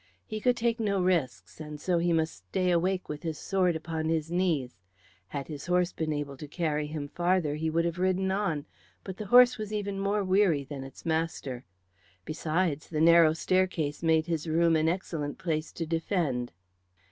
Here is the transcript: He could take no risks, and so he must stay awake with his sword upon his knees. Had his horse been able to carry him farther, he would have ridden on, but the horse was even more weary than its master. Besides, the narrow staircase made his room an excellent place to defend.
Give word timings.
He 0.25 0.39
could 0.41 0.57
take 0.57 0.79
no 0.79 0.99
risks, 0.99 1.59
and 1.59 1.79
so 1.79 1.99
he 1.99 2.11
must 2.11 2.33
stay 2.37 2.71
awake 2.71 3.07
with 3.07 3.21
his 3.21 3.37
sword 3.37 3.75
upon 3.75 4.09
his 4.09 4.31
knees. 4.31 4.79
Had 5.27 5.47
his 5.47 5.67
horse 5.67 5.93
been 5.93 6.11
able 6.11 6.37
to 6.37 6.47
carry 6.47 6.87
him 6.87 7.07
farther, 7.07 7.53
he 7.53 7.69
would 7.69 7.85
have 7.85 7.99
ridden 7.99 8.31
on, 8.31 8.65
but 9.03 9.17
the 9.17 9.27
horse 9.27 9.59
was 9.59 9.71
even 9.71 9.99
more 9.99 10.23
weary 10.23 10.63
than 10.63 10.83
its 10.83 11.05
master. 11.05 11.65
Besides, 12.25 12.89
the 12.89 12.99
narrow 12.99 13.33
staircase 13.33 14.01
made 14.01 14.25
his 14.25 14.47
room 14.47 14.75
an 14.75 14.89
excellent 14.89 15.37
place 15.37 15.71
to 15.73 15.85
defend. 15.85 16.51